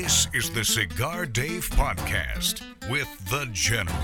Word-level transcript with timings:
This 0.00 0.28
is 0.32 0.48
the 0.48 0.64
Cigar 0.64 1.26
Dave 1.26 1.68
Podcast 1.70 2.62
with 2.88 3.08
The 3.30 3.48
General. 3.50 3.98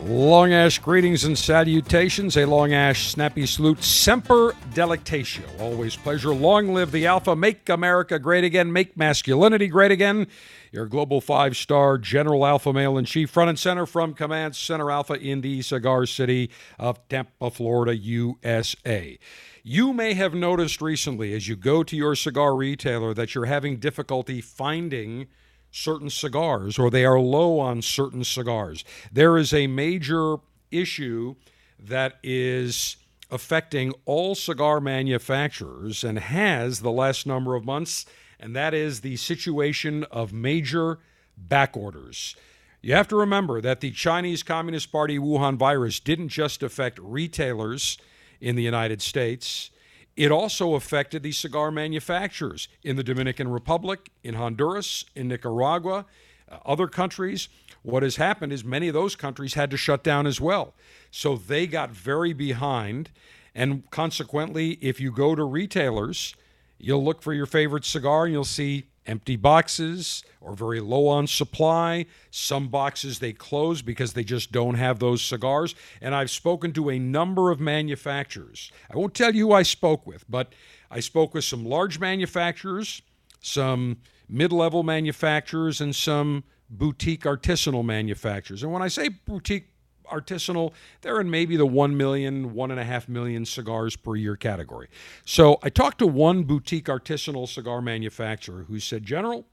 Long 0.00 0.52
Ash 0.52 0.78
greetings 0.78 1.24
and 1.24 1.36
salutations. 1.36 2.36
A 2.36 2.44
Long 2.44 2.72
Ash 2.72 3.10
snappy 3.10 3.46
salute. 3.46 3.82
Semper 3.82 4.52
delectatio. 4.74 5.42
Always 5.60 5.96
pleasure. 5.96 6.32
Long 6.32 6.72
live 6.72 6.92
the 6.92 7.06
Alpha. 7.06 7.34
Make 7.34 7.68
America 7.68 8.20
great 8.20 8.44
again. 8.44 8.72
Make 8.72 8.96
masculinity 8.96 9.66
great 9.66 9.90
again. 9.90 10.28
Your 10.70 10.86
global 10.86 11.20
five 11.20 11.56
star 11.56 11.98
General 11.98 12.46
Alpha 12.46 12.72
male 12.72 12.96
in 12.96 13.06
chief, 13.06 13.28
front 13.28 13.48
and 13.48 13.58
center 13.58 13.86
from 13.86 14.14
Command 14.14 14.54
Center 14.54 14.88
Alpha 14.92 15.14
in 15.14 15.40
the 15.40 15.62
cigar 15.62 16.06
city 16.06 16.48
of 16.78 17.00
Tampa, 17.08 17.50
Florida, 17.50 17.96
USA. 17.96 19.18
You 19.66 19.94
may 19.94 20.12
have 20.12 20.34
noticed 20.34 20.82
recently 20.82 21.32
as 21.32 21.48
you 21.48 21.56
go 21.56 21.82
to 21.84 21.96
your 21.96 22.14
cigar 22.14 22.54
retailer 22.54 23.14
that 23.14 23.34
you're 23.34 23.46
having 23.46 23.78
difficulty 23.78 24.42
finding 24.42 25.26
certain 25.70 26.10
cigars 26.10 26.78
or 26.78 26.90
they 26.90 27.06
are 27.06 27.18
low 27.18 27.58
on 27.60 27.80
certain 27.80 28.24
cigars. 28.24 28.84
There 29.10 29.38
is 29.38 29.54
a 29.54 29.66
major 29.66 30.36
issue 30.70 31.36
that 31.78 32.18
is 32.22 32.98
affecting 33.30 33.94
all 34.04 34.34
cigar 34.34 34.82
manufacturers 34.82 36.04
and 36.04 36.18
has 36.18 36.80
the 36.80 36.92
last 36.92 37.26
number 37.26 37.54
of 37.54 37.64
months, 37.64 38.04
and 38.38 38.54
that 38.54 38.74
is 38.74 39.00
the 39.00 39.16
situation 39.16 40.04
of 40.10 40.30
major 40.30 40.98
back 41.38 41.74
orders. 41.74 42.36
You 42.82 42.92
have 42.92 43.08
to 43.08 43.16
remember 43.16 43.62
that 43.62 43.80
the 43.80 43.92
Chinese 43.92 44.42
Communist 44.42 44.92
Party 44.92 45.18
Wuhan 45.18 45.56
virus 45.56 46.00
didn't 46.00 46.28
just 46.28 46.62
affect 46.62 46.98
retailers 46.98 47.96
in 48.44 48.56
the 48.56 48.62
United 48.62 49.00
States. 49.00 49.70
It 50.16 50.30
also 50.30 50.74
affected 50.74 51.22
the 51.22 51.32
cigar 51.32 51.70
manufacturers 51.70 52.68
in 52.82 52.96
the 52.96 53.02
Dominican 53.02 53.48
Republic, 53.48 54.10
in 54.22 54.34
Honduras, 54.34 55.06
in 55.16 55.28
Nicaragua, 55.28 56.04
uh, 56.52 56.58
other 56.66 56.86
countries. 56.86 57.48
What 57.82 58.02
has 58.02 58.16
happened 58.16 58.52
is 58.52 58.62
many 58.62 58.86
of 58.88 58.94
those 58.94 59.16
countries 59.16 59.54
had 59.54 59.70
to 59.70 59.78
shut 59.78 60.04
down 60.04 60.26
as 60.26 60.42
well. 60.42 60.74
So 61.10 61.36
they 61.36 61.66
got 61.66 61.90
very 61.90 62.34
behind. 62.34 63.10
And 63.54 63.90
consequently, 63.90 64.72
if 64.82 65.00
you 65.00 65.10
go 65.10 65.34
to 65.34 65.42
retailers, 65.42 66.34
you'll 66.78 67.02
look 67.02 67.22
for 67.22 67.32
your 67.32 67.46
favorite 67.46 67.86
cigar 67.86 68.26
and 68.26 68.34
you'll 68.34 68.44
see 68.44 68.84
empty 69.06 69.36
boxes 69.36 70.22
or 70.40 70.54
very 70.54 70.80
low 70.80 71.08
on 71.08 71.26
supply. 71.26 72.06
Some 72.30 72.68
boxes 72.68 73.18
they 73.18 73.32
close 73.32 73.82
because 73.82 74.12
they 74.12 74.24
just 74.24 74.52
don't 74.52 74.74
have 74.74 74.98
those 74.98 75.22
cigars. 75.22 75.74
And 76.00 76.14
I've 76.14 76.30
spoken 76.30 76.72
to 76.72 76.90
a 76.90 76.98
number 76.98 77.50
of 77.50 77.60
manufacturers. 77.60 78.70
I 78.92 78.96
won't 78.96 79.14
tell 79.14 79.34
you 79.34 79.48
who 79.48 79.54
I 79.54 79.62
spoke 79.62 80.06
with, 80.06 80.24
but 80.28 80.52
I 80.90 81.00
spoke 81.00 81.34
with 81.34 81.44
some 81.44 81.64
large 81.64 81.98
manufacturers, 81.98 83.02
some 83.40 83.98
mid 84.28 84.52
level 84.52 84.82
manufacturers, 84.82 85.80
and 85.80 85.94
some 85.94 86.44
boutique 86.70 87.24
artisanal 87.24 87.84
manufacturers. 87.84 88.62
And 88.62 88.72
when 88.72 88.82
I 88.82 88.88
say 88.88 89.08
boutique 89.08 89.73
artisanal, 90.14 90.72
they're 91.00 91.20
in 91.20 91.30
maybe 91.30 91.56
the 91.56 91.66
1 91.66 91.96
million, 91.96 92.50
1.5 92.50 93.08
million 93.08 93.44
cigars 93.44 93.96
per 93.96 94.16
year 94.16 94.36
category. 94.36 94.88
So 95.24 95.58
I 95.62 95.68
talked 95.68 95.98
to 95.98 96.06
one 96.06 96.44
boutique 96.44 96.86
artisanal 96.86 97.48
cigar 97.48 97.80
manufacturer 97.82 98.64
who 98.64 98.78
said, 98.78 99.04
General, 99.04 99.46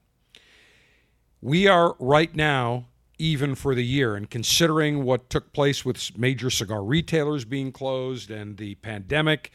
we 1.40 1.66
are 1.66 1.96
right 1.98 2.34
now 2.34 2.86
even 3.18 3.54
for 3.54 3.74
the 3.74 3.84
year. 3.84 4.14
And 4.16 4.28
considering 4.28 5.04
what 5.04 5.30
took 5.30 5.52
place 5.52 5.84
with 5.84 6.16
major 6.18 6.50
cigar 6.50 6.82
retailers 6.82 7.44
being 7.44 7.72
closed 7.72 8.30
and 8.30 8.56
the 8.56 8.74
pandemic, 8.76 9.52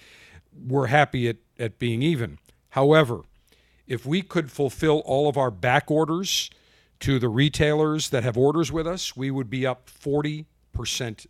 we're 0.65 0.87
happy 0.87 1.27
at, 1.27 1.37
at 1.59 1.79
being 1.79 2.01
even. 2.01 2.39
However, 2.69 3.21
if 3.87 4.05
we 4.05 4.21
could 4.21 4.51
fulfill 4.51 4.99
all 5.05 5.27
of 5.27 5.37
our 5.37 5.51
back 5.51 5.89
orders 5.89 6.49
to 6.99 7.19
the 7.19 7.29
retailers 7.29 8.09
that 8.09 8.23
have 8.23 8.37
orders 8.37 8.71
with 8.71 8.87
us, 8.87 9.15
we 9.15 9.31
would 9.31 9.49
be 9.49 9.65
up 9.65 9.89
40 9.89 10.43
percent 10.43 10.56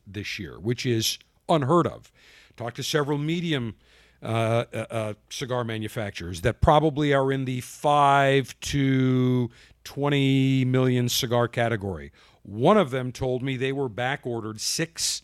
this 0.05 0.39
year, 0.39 0.59
which 0.59 0.85
is 0.85 1.19
unheard 1.49 1.87
of. 1.87 2.11
Talked 2.55 2.77
to 2.77 2.83
several 2.83 3.17
medium 3.17 3.75
uh, 4.21 4.65
uh, 4.73 4.85
uh, 4.89 5.13
cigar 5.29 5.63
manufacturers 5.63 6.41
that 6.41 6.59
probably 6.59 7.13
are 7.13 7.31
in 7.31 7.45
the 7.45 7.61
five 7.61 8.59
to 8.61 9.49
20 9.83 10.65
million 10.65 11.07
cigar 11.07 11.47
category. 11.47 12.11
One 12.41 12.77
of 12.77 12.89
them 12.89 13.11
told 13.11 13.43
me 13.43 13.57
they 13.57 13.71
were 13.71 13.89
back 13.89 14.25
ordered 14.25 14.59
6 14.59 15.21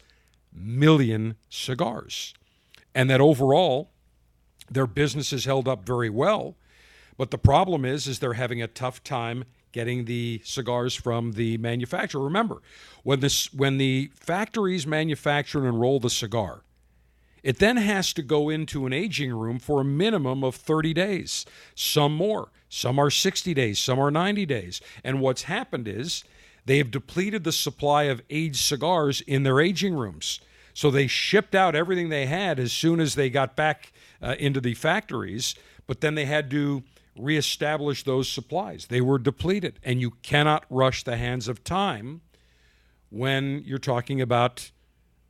million 0.53 1.35
cigars 1.49 2.33
and 2.93 3.09
that 3.09 3.19
overall 3.19 3.89
their 4.69 4.87
business 4.87 5.31
has 5.31 5.45
held 5.45 5.67
up 5.67 5.85
very 5.85 6.09
well. 6.09 6.55
But 7.17 7.31
the 7.31 7.37
problem 7.37 7.85
is, 7.85 8.07
is 8.07 8.19
they're 8.19 8.33
having 8.33 8.61
a 8.61 8.67
tough 8.67 9.03
time 9.03 9.45
getting 9.73 10.05
the 10.05 10.41
cigars 10.45 10.95
from 10.95 11.33
the 11.33 11.57
manufacturer. 11.57 12.23
Remember, 12.23 12.61
when 13.03 13.19
this 13.19 13.51
when 13.53 13.77
the 13.77 14.09
factories 14.15 14.87
manufacture 14.87 15.67
and 15.67 15.81
roll 15.81 15.99
the 15.99 16.09
cigar, 16.09 16.61
it 17.43 17.59
then 17.59 17.75
has 17.75 18.13
to 18.13 18.21
go 18.21 18.49
into 18.49 18.85
an 18.85 18.93
aging 18.93 19.33
room 19.33 19.59
for 19.59 19.81
a 19.81 19.85
minimum 19.85 20.43
of 20.43 20.55
30 20.55 20.93
days. 20.93 21.45
Some 21.75 22.15
more, 22.15 22.51
some 22.69 22.97
are 22.97 23.09
60 23.09 23.53
days, 23.53 23.79
some 23.79 23.99
are 23.99 24.11
90 24.11 24.45
days. 24.45 24.79
And 25.03 25.19
what's 25.19 25.43
happened 25.43 25.87
is 25.87 26.23
they 26.65 26.77
have 26.77 26.91
depleted 26.91 27.43
the 27.43 27.51
supply 27.51 28.03
of 28.03 28.21
aged 28.29 28.63
cigars 28.63 29.19
in 29.19 29.43
their 29.43 29.59
aging 29.59 29.95
rooms. 29.95 30.39
So 30.73 30.89
they 30.89 31.07
shipped 31.07 31.53
out 31.53 31.75
everything 31.75 32.09
they 32.09 32.25
had 32.25 32.59
as 32.59 32.71
soon 32.71 32.99
as 32.99 33.15
they 33.15 33.29
got 33.29 33.55
back 33.55 33.91
uh, 34.21 34.35
into 34.39 34.61
the 34.61 34.73
factories, 34.73 35.53
but 35.85 36.01
then 36.01 36.15
they 36.15 36.25
had 36.25 36.49
to 36.51 36.83
reestablish 37.17 38.03
those 38.03 38.29
supplies. 38.29 38.87
They 38.87 39.01
were 39.01 39.19
depleted, 39.19 39.79
and 39.83 40.01
you 40.01 40.11
cannot 40.21 40.65
rush 40.69 41.03
the 41.03 41.17
hands 41.17 41.47
of 41.47 41.63
time 41.63 42.21
when 43.09 43.61
you're 43.65 43.77
talking 43.77 44.21
about 44.21 44.71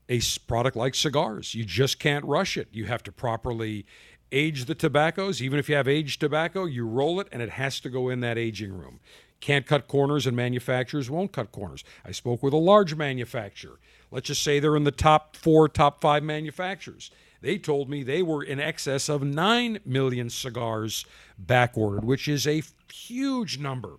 a 0.09 0.21
product 0.47 0.75
like 0.75 0.95
cigars. 0.95 1.53
You 1.53 1.65
just 1.65 1.99
can't 1.99 2.25
rush 2.25 2.57
it. 2.57 2.67
You 2.71 2.85
have 2.85 3.03
to 3.03 3.11
properly 3.11 3.85
age 4.31 4.65
the 4.65 4.75
tobaccos. 4.75 5.41
Even 5.41 5.59
if 5.59 5.69
you 5.69 5.75
have 5.75 5.87
aged 5.87 6.19
tobacco, 6.19 6.65
you 6.65 6.85
roll 6.85 7.19
it, 7.19 7.27
and 7.31 7.41
it 7.41 7.51
has 7.51 7.79
to 7.81 7.89
go 7.89 8.09
in 8.09 8.19
that 8.21 8.37
aging 8.37 8.73
room. 8.73 8.99
Can't 9.39 9.65
cut 9.65 9.87
corners, 9.87 10.25
and 10.25 10.35
manufacturers 10.35 11.09
won't 11.09 11.33
cut 11.33 11.51
corners. 11.51 11.83
I 12.05 12.11
spoke 12.11 12.41
with 12.41 12.53
a 12.53 12.57
large 12.57 12.95
manufacturer. 12.95 13.79
Let's 14.09 14.27
just 14.27 14.43
say 14.43 14.59
they're 14.59 14.75
in 14.75 14.83
the 14.83 14.91
top 14.91 15.35
four, 15.35 15.67
top 15.67 15.99
five 16.01 16.23
manufacturers. 16.23 17.11
They 17.43 17.57
told 17.57 17.89
me 17.89 18.03
they 18.03 18.23
were 18.23 18.41
in 18.41 18.61
excess 18.61 19.09
of 19.09 19.21
9 19.21 19.79
million 19.85 20.29
cigars 20.29 21.05
back 21.37 21.77
ordered, 21.77 22.05
which 22.05 22.29
is 22.29 22.47
a 22.47 22.63
huge 22.91 23.59
number. 23.59 23.97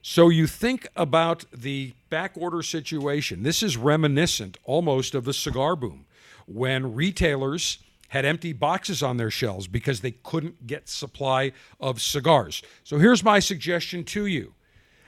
So 0.00 0.30
you 0.30 0.46
think 0.46 0.88
about 0.96 1.44
the 1.52 1.92
back 2.08 2.32
order 2.36 2.62
situation. 2.62 3.42
This 3.42 3.62
is 3.62 3.76
reminiscent 3.76 4.56
almost 4.64 5.14
of 5.14 5.26
the 5.26 5.34
cigar 5.34 5.76
boom 5.76 6.06
when 6.46 6.94
retailers 6.94 7.80
had 8.08 8.24
empty 8.24 8.54
boxes 8.54 9.02
on 9.02 9.18
their 9.18 9.30
shelves 9.30 9.66
because 9.66 10.00
they 10.00 10.12
couldn't 10.12 10.66
get 10.66 10.88
supply 10.88 11.52
of 11.78 12.00
cigars. 12.00 12.62
So 12.82 12.96
here's 12.96 13.22
my 13.22 13.40
suggestion 13.40 14.04
to 14.04 14.24
you. 14.24 14.54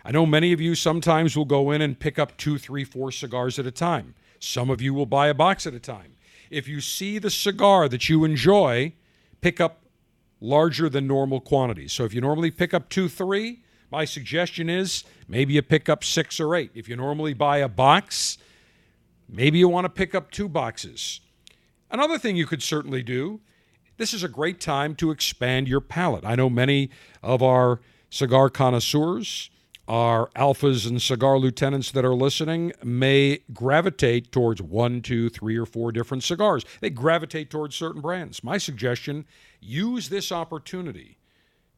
I 0.05 0.11
know 0.11 0.27
many 0.27 0.53
of 0.53 0.61
you 0.61 0.75
sometimes 0.75 1.35
will 1.35 1.47
go 1.47 1.71
in 1.71 1.81
and 1.81 1.99
pick 1.99 2.19
up 2.19 2.37
two, 2.37 2.59
three, 2.59 2.85
four 2.85 3.11
cigars 3.11 3.59
at 3.59 3.65
a 3.65 3.71
time. 3.71 4.15
Some 4.41 4.69
of 4.69 4.83
you 4.83 4.93
will 4.93 5.07
buy 5.07 5.29
a 5.29 5.35
box 5.35 5.67
at 5.67 5.73
a 5.73 5.81
time 5.81 6.16
if 6.51 6.69
you 6.69 6.81
see 6.81 7.19
the 7.19 7.31
cigar 7.31 7.89
that 7.89 8.09
you 8.09 8.25
enjoy, 8.25 8.93
pick 9.41 9.61
up 9.61 9.83
larger 10.41 10.89
than 10.89 11.07
normal 11.07 11.41
quantities. 11.41 11.93
So 11.93 12.05
if 12.05 12.15
you 12.15 12.21
normally 12.21 12.51
pick 12.51 12.75
up 12.75 12.89
two, 12.89 13.09
three, 13.09 13.63
my 13.91 14.05
suggestion 14.05 14.69
is 14.69 15.05
maybe 15.29 15.55
you 15.55 15.63
pick 15.63 15.89
up 15.89 16.05
six 16.05 16.41
or 16.41 16.55
eight. 16.55 16.71
If 16.75 16.89
you 16.89 16.97
normally 16.97 17.35
buy 17.35 17.59
a 17.59 17.69
box, 17.69 18.39
maybe 19.29 19.59
you 19.59 19.69
want 19.69 19.85
to 19.85 19.89
pick 19.89 20.15
up 20.15 20.31
two 20.31 20.49
boxes. 20.49 21.21
Another 21.91 22.19
thing 22.19 22.37
you 22.37 22.47
could 22.47 22.63
certainly 22.63 23.03
do 23.03 23.41
this 23.99 24.13
is 24.13 24.23
a 24.23 24.29
great 24.29 24.61
time 24.61 24.95
to 24.97 25.11
expand 25.11 25.69
your 25.69 25.81
palate. 25.81 26.25
I 26.25 26.35
know 26.35 26.51
many 26.51 26.91
of 27.23 27.43
our 27.43 27.81
cigar 28.11 28.51
connoisseurs 28.51 29.51
our 29.89 30.29
alphas 30.37 30.89
and 30.89 31.01
cigar 31.01 31.39
lieutenants 31.39 31.91
that 31.93 32.05
are 32.05 32.15
listening 32.15 32.73
may 32.83 33.41
gravitate 33.53 34.33
towards 34.33 34.61
one, 34.61 35.01
two, 35.03 35.29
three, 35.29 35.57
or 35.57 35.67
four 35.67 35.93
different 35.93 36.25
cigars. 36.25 36.65
They 36.81 36.91
gravitate 36.91 37.51
towards 37.51 37.77
certain 37.77 38.01
brands. 38.01 38.43
My 38.43 38.59
suggestion 38.59 39.27
use 39.61 40.09
this 40.09 40.33
opportunity 40.33 41.19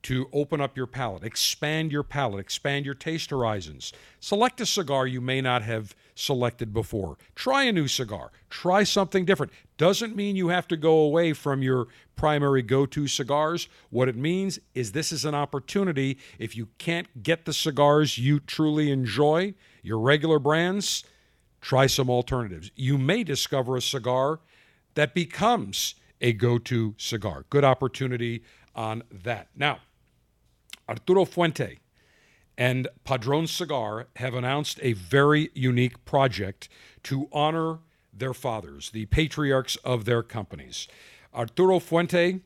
to 0.04 0.28
open 0.32 0.60
up 0.60 0.76
your 0.76 0.86
palate, 0.86 1.24
expand 1.24 1.92
your 1.92 2.02
palate, 2.02 2.40
expand 2.40 2.84
your 2.84 2.94
taste 2.94 3.30
horizons. 3.30 3.92
Select 4.20 4.60
a 4.60 4.66
cigar 4.66 5.06
you 5.06 5.20
may 5.20 5.40
not 5.40 5.62
have 5.62 5.94
selected 6.14 6.72
before. 6.72 7.16
Try 7.34 7.64
a 7.64 7.72
new 7.72 7.88
cigar. 7.88 8.30
Try 8.50 8.84
something 8.84 9.24
different. 9.24 9.52
Doesn't 9.76 10.16
mean 10.16 10.36
you 10.36 10.48
have 10.48 10.68
to 10.68 10.76
go 10.76 10.98
away 10.98 11.32
from 11.32 11.62
your 11.62 11.88
primary 12.16 12.62
go 12.62 12.86
to 12.86 13.06
cigars. 13.06 13.68
What 13.90 14.08
it 14.08 14.16
means 14.16 14.58
is 14.74 14.92
this 14.92 15.12
is 15.12 15.24
an 15.24 15.34
opportunity. 15.34 16.18
If 16.38 16.56
you 16.56 16.68
can't 16.78 17.22
get 17.22 17.44
the 17.44 17.52
cigars 17.52 18.18
you 18.18 18.40
truly 18.40 18.90
enjoy, 18.90 19.54
your 19.82 19.98
regular 19.98 20.38
brands, 20.38 21.04
try 21.60 21.86
some 21.86 22.10
alternatives. 22.10 22.70
You 22.74 22.98
may 22.98 23.24
discover 23.24 23.76
a 23.76 23.82
cigar 23.82 24.40
that 24.94 25.14
becomes 25.14 25.94
a 26.20 26.32
go 26.32 26.58
to 26.58 26.94
cigar. 26.98 27.44
Good 27.50 27.64
opportunity 27.64 28.42
on 28.74 29.02
that. 29.10 29.48
Now, 29.54 29.78
Arturo 30.88 31.24
Fuente 31.24 31.78
and 32.56 32.88
Padron 33.04 33.46
Cigar 33.46 34.08
have 34.16 34.34
announced 34.34 34.80
a 34.82 34.92
very 34.94 35.50
unique 35.54 36.04
project 36.04 36.68
to 37.04 37.28
honor 37.32 37.78
their 38.12 38.34
fathers, 38.34 38.90
the 38.90 39.06
patriarchs 39.06 39.76
of 39.76 40.04
their 40.04 40.22
companies. 40.22 40.88
Arturo 41.32 41.78
Fuente 41.78 42.40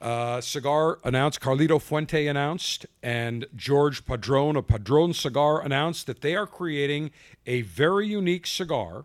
uh, 0.00 0.40
Cigar 0.40 0.98
announced, 1.04 1.40
Carlito 1.40 1.80
Fuente 1.80 2.26
announced, 2.26 2.86
and 3.02 3.46
George 3.54 4.06
Padron 4.06 4.56
of 4.56 4.66
Padron 4.66 5.12
Cigar 5.12 5.60
announced 5.60 6.06
that 6.06 6.20
they 6.20 6.36
are 6.36 6.46
creating 6.46 7.10
a 7.46 7.62
very 7.62 8.06
unique 8.06 8.46
cigar 8.46 9.04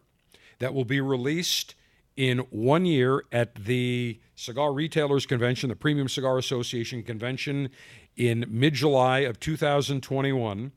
that 0.59 0.73
will 0.73 0.85
be 0.85 1.01
released 1.01 1.75
in 2.15 2.39
one 2.49 2.85
year 2.85 3.23
at 3.31 3.55
the 3.55 4.19
Cigar 4.35 4.73
Retailers 4.73 5.25
Convention, 5.25 5.69
the 5.69 5.75
Premium 5.75 6.07
Cigar 6.07 6.37
Association 6.37 7.03
Convention 7.03 7.69
in 8.15 8.45
mid 8.47 8.73
July 8.73 9.19
of 9.19 9.39
2021. 9.39 10.71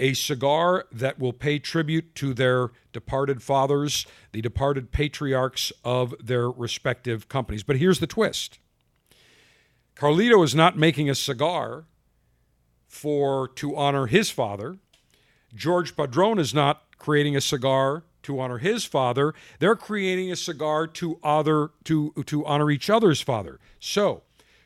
A 0.00 0.14
cigar 0.14 0.84
that 0.92 1.18
will 1.18 1.32
pay 1.32 1.58
tribute 1.58 2.14
to 2.14 2.32
their 2.32 2.70
departed 2.92 3.42
fathers, 3.42 4.06
the 4.30 4.40
departed 4.40 4.92
patriarchs 4.92 5.72
of 5.84 6.14
their 6.24 6.48
respective 6.48 7.28
companies. 7.28 7.64
But 7.64 7.78
here's 7.78 7.98
the 7.98 8.06
twist 8.06 8.60
Carlito 9.96 10.44
is 10.44 10.54
not 10.54 10.78
making 10.78 11.10
a 11.10 11.14
cigar 11.14 11.86
for 12.86 13.48
to 13.48 13.76
honor 13.76 14.06
his 14.06 14.30
father. 14.30 14.78
George 15.54 15.96
Padron 15.96 16.38
is 16.38 16.54
not 16.54 16.84
creating 16.98 17.34
a 17.34 17.40
cigar 17.40 18.04
to 18.28 18.38
honor 18.38 18.58
his 18.58 18.84
father. 18.84 19.34
They're 19.58 19.74
creating 19.74 20.30
a 20.30 20.36
cigar 20.36 20.86
to 20.86 21.18
other 21.24 21.70
to 21.84 22.12
to 22.26 22.44
honor 22.44 22.70
each 22.70 22.90
other's 22.90 23.22
father. 23.22 23.58
So, 23.80 24.22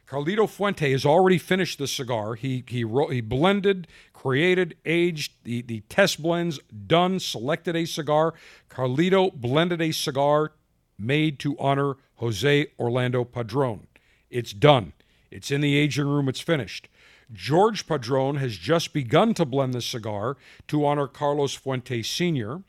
Carlito 0.06 0.48
Fuente 0.48 0.90
has 0.90 1.06
already 1.06 1.38
finished 1.38 1.78
the 1.78 1.86
cigar. 1.86 2.34
He 2.34 2.64
he 2.66 2.84
he 3.10 3.20
blended, 3.20 3.86
created, 4.12 4.76
aged 4.84 5.32
the 5.44 5.62
the 5.62 5.80
test 5.88 6.20
blends, 6.20 6.58
done, 6.86 7.20
selected 7.20 7.76
a 7.76 7.84
cigar. 7.84 8.34
Carlito 8.68 9.32
blended 9.32 9.80
a 9.80 9.92
cigar 9.92 10.52
made 10.98 11.38
to 11.38 11.56
honor 11.58 11.94
Jose 12.16 12.66
Orlando 12.80 13.24
Padron. 13.24 13.86
It's 14.28 14.52
done. 14.52 14.92
It's 15.30 15.50
in 15.52 15.60
the 15.60 15.76
aging 15.76 16.06
room, 16.06 16.28
it's 16.28 16.40
finished. 16.40 16.88
George 17.32 17.86
Padron 17.86 18.36
has 18.36 18.56
just 18.56 18.92
begun 18.92 19.32
to 19.34 19.46
blend 19.46 19.72
the 19.72 19.80
cigar 19.80 20.36
to 20.68 20.84
honor 20.84 21.06
Carlos 21.06 21.54
Fuentes 21.54 22.08
Sr. 22.10 22.62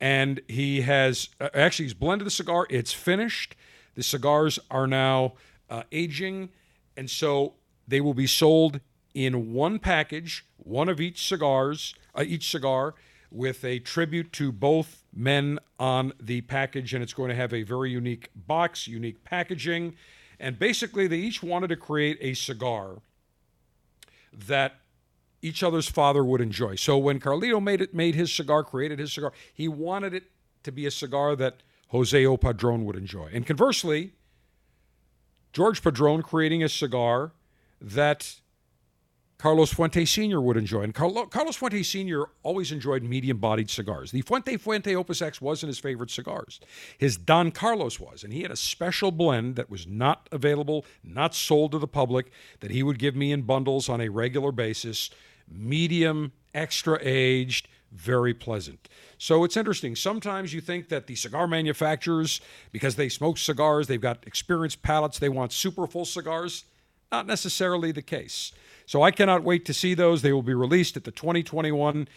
And 0.00 0.40
he 0.48 0.82
has 0.82 1.28
uh, 1.40 1.48
actually 1.54 1.86
he's 1.86 1.94
blended 1.94 2.26
the 2.26 2.30
cigar. 2.30 2.66
It's 2.70 2.92
finished. 2.92 3.56
The 3.94 4.02
cigars 4.02 4.58
are 4.70 4.86
now 4.86 5.34
uh, 5.68 5.82
aging, 5.90 6.50
and 6.96 7.10
so 7.10 7.54
they 7.86 8.00
will 8.00 8.14
be 8.14 8.26
sold 8.26 8.80
in 9.14 9.52
one 9.52 9.80
package, 9.80 10.46
one 10.56 10.88
of 10.88 11.00
each 11.00 11.26
cigars, 11.26 11.94
uh, 12.14 12.22
each 12.24 12.48
cigar, 12.48 12.94
with 13.30 13.64
a 13.64 13.80
tribute 13.80 14.32
to 14.34 14.52
both 14.52 15.02
men 15.12 15.58
on 15.78 16.12
the 16.20 16.42
package, 16.42 16.94
and 16.94 17.02
it's 17.02 17.12
going 17.12 17.28
to 17.28 17.34
have 17.34 17.52
a 17.52 17.62
very 17.62 17.90
unique 17.90 18.30
box, 18.34 18.86
unique 18.86 19.24
packaging. 19.24 19.96
And 20.38 20.58
basically, 20.58 21.08
they 21.08 21.18
each 21.18 21.42
wanted 21.42 21.68
to 21.68 21.76
create 21.76 22.18
a 22.20 22.34
cigar 22.34 22.98
that 24.32 24.80
each 25.42 25.62
other's 25.62 25.88
father 25.88 26.24
would 26.24 26.40
enjoy. 26.40 26.74
So 26.74 26.98
when 26.98 27.20
Carlito 27.20 27.62
made 27.62 27.80
it, 27.80 27.94
made 27.94 28.14
his 28.14 28.32
cigar, 28.32 28.64
created 28.64 28.98
his 28.98 29.12
cigar, 29.12 29.32
he 29.52 29.68
wanted 29.68 30.14
it 30.14 30.24
to 30.64 30.72
be 30.72 30.86
a 30.86 30.90
cigar 30.90 31.36
that 31.36 31.62
Jose 31.88 32.26
O. 32.26 32.36
Padron 32.36 32.84
would 32.84 32.96
enjoy. 32.96 33.30
And 33.32 33.46
conversely, 33.46 34.12
George 35.52 35.82
Padron 35.82 36.22
creating 36.22 36.62
a 36.62 36.68
cigar 36.68 37.32
that 37.80 38.40
Carlos 39.38 39.72
Fuente 39.72 40.04
Sr. 40.04 40.40
would 40.40 40.56
enjoy. 40.56 40.82
And 40.82 40.92
Carlos 40.92 41.56
Fuente 41.56 41.84
Sr. 41.84 42.24
always 42.42 42.72
enjoyed 42.72 43.04
medium 43.04 43.38
bodied 43.38 43.70
cigars. 43.70 44.10
The 44.10 44.22
Fuente 44.22 44.56
Fuente 44.56 44.96
Opus 44.96 45.22
X 45.22 45.40
wasn't 45.40 45.68
his 45.68 45.78
favorite 45.78 46.10
cigars. 46.10 46.58
His 46.98 47.16
Don 47.16 47.52
Carlos 47.52 48.00
was. 48.00 48.24
And 48.24 48.32
he 48.32 48.42
had 48.42 48.50
a 48.50 48.56
special 48.56 49.12
blend 49.12 49.54
that 49.54 49.70
was 49.70 49.86
not 49.86 50.28
available, 50.32 50.84
not 51.04 51.36
sold 51.36 51.70
to 51.70 51.78
the 51.78 51.86
public, 51.86 52.32
that 52.58 52.72
he 52.72 52.82
would 52.82 52.98
give 52.98 53.14
me 53.14 53.30
in 53.30 53.42
bundles 53.42 53.88
on 53.88 54.00
a 54.00 54.08
regular 54.08 54.50
basis. 54.50 55.08
Medium, 55.48 56.32
extra 56.52 56.98
aged, 57.00 57.68
very 57.92 58.34
pleasant. 58.34 58.88
So 59.18 59.44
it's 59.44 59.56
interesting. 59.56 59.94
Sometimes 59.94 60.52
you 60.52 60.60
think 60.60 60.88
that 60.88 61.06
the 61.06 61.14
cigar 61.14 61.46
manufacturers, 61.46 62.40
because 62.72 62.96
they 62.96 63.08
smoke 63.08 63.38
cigars, 63.38 63.86
they've 63.86 64.00
got 64.00 64.26
experienced 64.26 64.82
palates, 64.82 65.20
they 65.20 65.28
want 65.28 65.52
super 65.52 65.86
full 65.86 66.04
cigars. 66.04 66.64
Not 67.12 67.26
necessarily 67.26 67.92
the 67.92 68.02
case. 68.02 68.52
So 68.88 69.02
I 69.02 69.10
cannot 69.10 69.44
wait 69.44 69.66
to 69.66 69.74
see 69.74 69.92
those. 69.92 70.22
They 70.22 70.32
will 70.32 70.42
be 70.42 70.54
released 70.54 70.96
at 70.96 71.04
the 71.04 71.10
2021 71.10 72.08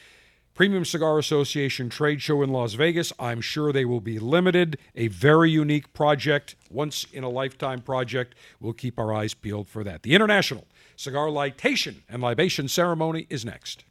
Premium 0.53 0.85
Cigar 0.85 1.19
Association 1.19 1.89
trade 1.89 2.21
show 2.21 2.41
in 2.41 2.49
Las 2.49 2.75
Vegas. 2.75 3.11
I'm 3.19 3.41
sure 3.41 3.73
they 3.73 3.83
will 3.83 3.99
be 3.99 4.19
limited, 4.19 4.77
a 4.95 5.09
very 5.09 5.51
unique 5.51 5.91
project, 5.91 6.55
once 6.69 7.05
in 7.11 7.25
a 7.25 7.29
lifetime 7.29 7.81
project. 7.81 8.35
We'll 8.61 8.71
keep 8.71 8.97
our 8.97 9.13
eyes 9.13 9.33
peeled 9.33 9.67
for 9.67 9.83
that. 9.83 10.03
The 10.03 10.15
International 10.15 10.65
Cigar 10.95 11.27
Lightation 11.27 12.03
and 12.07 12.23
Libation 12.23 12.69
Ceremony 12.69 13.27
is 13.29 13.43
next. 13.43 13.83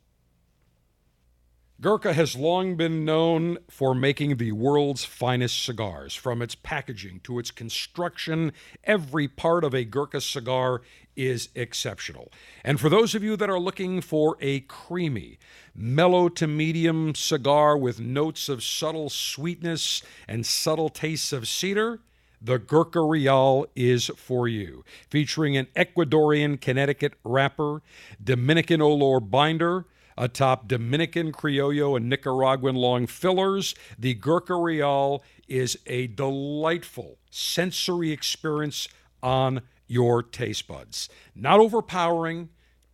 Gurkha 1.80 2.12
has 2.12 2.36
long 2.36 2.76
been 2.76 3.06
known 3.06 3.56
for 3.70 3.94
making 3.94 4.36
the 4.36 4.52
world's 4.52 5.06
finest 5.06 5.64
cigars. 5.64 6.14
From 6.14 6.42
its 6.42 6.54
packaging 6.54 7.20
to 7.24 7.38
its 7.38 7.50
construction, 7.50 8.52
every 8.84 9.28
part 9.28 9.64
of 9.64 9.74
a 9.74 9.86
Gurkha 9.86 10.20
cigar 10.20 10.82
is 11.26 11.48
exceptional. 11.54 12.30
And 12.64 12.80
for 12.80 12.88
those 12.88 13.14
of 13.14 13.22
you 13.22 13.36
that 13.36 13.50
are 13.50 13.60
looking 13.60 14.00
for 14.00 14.36
a 14.40 14.60
creamy, 14.60 15.38
mellow 15.74 16.28
to 16.30 16.46
medium 16.46 17.14
cigar 17.14 17.76
with 17.76 18.00
notes 18.00 18.48
of 18.48 18.62
subtle 18.62 19.10
sweetness 19.10 20.02
and 20.26 20.46
subtle 20.46 20.88
tastes 20.88 21.32
of 21.32 21.46
cedar, 21.46 22.00
the 22.42 22.58
Gurkha 22.58 23.02
Real 23.02 23.66
is 23.76 24.10
for 24.16 24.48
you. 24.48 24.82
Featuring 25.10 25.56
an 25.56 25.66
Ecuadorian 25.76 26.58
Connecticut 26.58 27.14
wrapper, 27.22 27.82
Dominican 28.22 28.80
Olor 28.80 29.20
binder, 29.20 29.84
atop 30.16 30.68
Dominican 30.68 31.32
Criollo 31.32 31.96
and 31.96 32.08
Nicaraguan 32.08 32.76
long 32.76 33.06
fillers. 33.06 33.74
The 33.98 34.14
Gurkha 34.14 34.54
Real 34.54 35.22
is 35.48 35.78
a 35.86 36.06
delightful 36.08 37.18
sensory 37.30 38.10
experience 38.10 38.88
on 39.22 39.62
your 39.90 40.22
taste 40.22 40.68
buds. 40.68 41.08
Not 41.34 41.58
overpowering, 41.60 42.50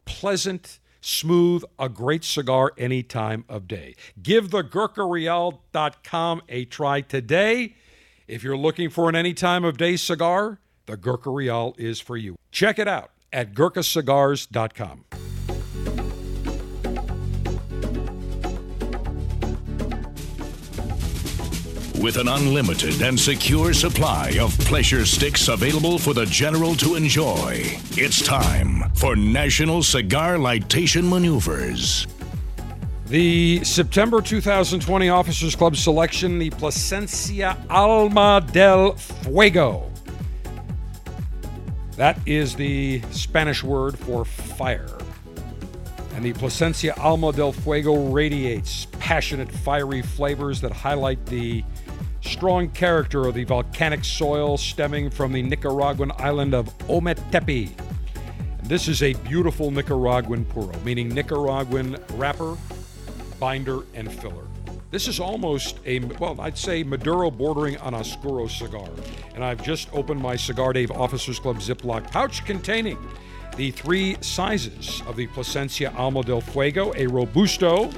pleasant, 0.07 0.79
smooth, 1.01 1.63
a 1.79 1.89
great 1.89 2.25
cigar 2.25 2.73
any 2.79 3.03
time 3.03 3.45
of 3.49 3.69
day. 3.69 3.95
Give 4.21 4.51
the 4.51 4.65
GurkhaReal.com 4.65 6.43
a 6.49 6.65
try 6.65 7.01
today. 7.03 7.75
If 8.27 8.43
you're 8.43 8.57
looking 8.57 8.91
for 8.91 9.09
an 9.09 9.15
any 9.15 9.35
time 9.35 9.65
of 9.65 9.77
day 9.77 9.97
cigar, 9.97 10.59
the 10.87 10.97
Gurkha 10.97 11.31
Real 11.31 11.75
is 11.79 12.01
for 12.01 12.17
you. 12.17 12.37
Check 12.51 12.79
it 12.79 12.89
out 12.89 13.11
at 13.33 13.53
GurkhaCigars.com. 13.53 15.16
with 22.01 22.17
an 22.17 22.29
unlimited 22.29 23.03
and 23.03 23.19
secure 23.19 23.73
supply 23.73 24.37
of 24.41 24.57
pleasure 24.61 25.07
sticks 25.07 25.49
available 25.49 25.99
for 25.99 26.13
the 26.15 26.27
general 26.27 26.75
to 26.75 26.95
enjoy. 26.95 27.63
It's 27.93 28.23
time 28.23 28.91
for 28.95 29.17
National 29.17 29.83
Cigar 29.83 30.37
Lightation 30.37 31.09
Maneuvers. 31.09 32.07
The 33.07 33.65
September 33.65 34.21
2020 34.21 35.09
Officers 35.09 35.55
Club 35.55 35.77
selection, 35.77 36.39
the 36.39 36.51
Plasencia 36.51 37.57
Alma 37.71 38.45
del 38.53 38.95
Fuego. 38.95 39.91
That 41.97 42.19
is 42.27 42.57
the 42.57 43.01
Spanish 43.11 43.63
word 43.63 43.99
for 43.99 44.25
fire. 44.25 44.99
And 46.15 46.25
the 46.25 46.33
Plasencia 46.33 46.95
Alma 46.99 47.33
del 47.33 47.53
Fuego 47.53 48.11
radiates 48.11 48.87
passionate, 48.99 49.53
fiery 49.53 50.03
flavors 50.03 50.61
that 50.63 50.73
highlight 50.73 51.25
the 51.27 51.63
strong 52.27 52.69
character 52.71 53.27
of 53.27 53.35
the 53.35 53.45
volcanic 53.45 54.05
soil 54.05 54.57
stemming 54.59 55.09
from 55.11 55.33
the 55.33 55.43
Nicaraguan 55.43 56.13
island 56.19 56.55
of 56.55 56.77
Ometepe. 56.89 57.71
This 58.65 58.89
is 58.89 59.03
a 59.03 59.15
beautiful 59.15 59.71
Nicaraguan 59.71 60.45
puro, 60.45 60.77
meaning 60.85 61.09
Nicaraguan 61.09 61.97
wrapper, 62.15 62.57
binder, 63.39 63.83
and 63.95 64.13
filler. 64.13 64.45
This 64.91 65.09
is 65.09 65.21
almost 65.21 65.79
a, 65.87 66.01
well, 66.19 66.41
I'd 66.41 66.59
say 66.59 66.83
Maduro 66.83 67.31
bordering 67.31 67.77
on 67.79 67.95
Oscuro 67.95 68.49
cigar. 68.49 68.89
And 69.35 69.45
I've 69.45 69.63
just 69.63 69.93
opened 69.93 70.21
my 70.21 70.37
Cigar 70.37 70.73
Dave 70.73 70.91
Officers 70.91 71.39
Club 71.39 71.59
Ziploc 71.59 72.11
pouch 72.11 72.45
containing 72.45 72.99
the 73.57 73.71
three 73.71 74.17
sizes 74.21 75.03
of 75.07 75.17
the 75.17 75.27
Plasencia 75.29 75.93
Alma 75.97 76.23
del 76.23 76.41
Fuego, 76.41 76.93
a 76.97 77.07
Robusto, 77.07 77.91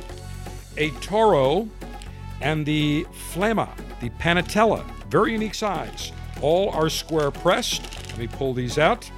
a 0.77 0.91
Toro, 1.01 1.69
and 2.41 2.65
the 2.65 3.05
Flama, 3.33 3.69
the 4.01 4.11
Panatella, 4.11 4.85
very 5.09 5.33
unique 5.33 5.55
size. 5.55 6.13
All 6.41 6.71
are 6.71 6.89
square 6.89 7.31
pressed. 7.31 7.83
Let 8.11 8.19
me 8.19 8.27
pull 8.27 8.55
these 8.55 8.79
out. 8.79 9.11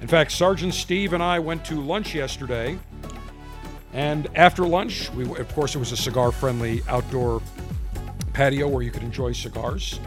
In 0.00 0.06
fact, 0.06 0.30
Sergeant 0.30 0.74
Steve 0.74 1.12
and 1.12 1.22
I 1.22 1.38
went 1.38 1.64
to 1.66 1.80
lunch 1.80 2.14
yesterday. 2.14 2.78
And 3.92 4.28
after 4.34 4.64
lunch, 4.64 5.10
we, 5.12 5.24
of 5.24 5.54
course, 5.54 5.74
it 5.74 5.78
was 5.78 5.92
a 5.92 5.96
cigar 5.96 6.30
friendly 6.30 6.82
outdoor 6.88 7.42
patio 8.32 8.68
where 8.68 8.82
you 8.82 8.90
could 8.90 9.02
enjoy 9.02 9.32
cigars. 9.32 9.98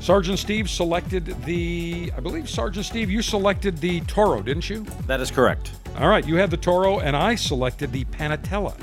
Sergeant 0.00 0.38
Steve 0.38 0.68
selected 0.68 1.26
the, 1.44 2.12
I 2.16 2.20
believe, 2.20 2.48
Sergeant 2.48 2.86
Steve, 2.86 3.10
you 3.10 3.22
selected 3.22 3.78
the 3.78 4.00
Toro, 4.02 4.42
didn't 4.42 4.68
you? 4.68 4.84
That 5.06 5.20
is 5.20 5.30
correct. 5.30 5.72
All 5.98 6.08
right, 6.08 6.26
you 6.26 6.36
had 6.36 6.50
the 6.50 6.56
Toro, 6.56 7.00
and 7.00 7.14
I 7.16 7.34
selected 7.34 7.92
the 7.92 8.04
Panatella. 8.06 8.78